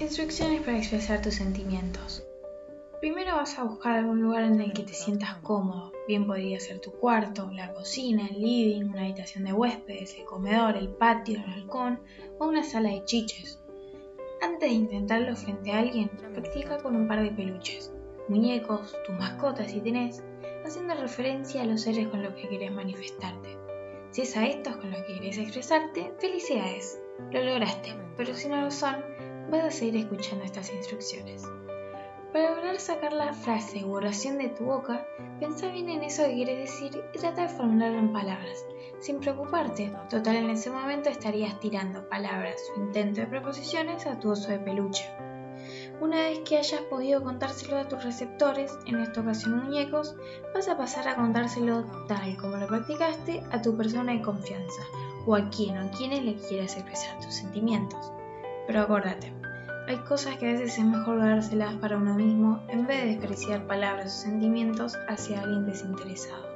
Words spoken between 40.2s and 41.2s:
en ese momento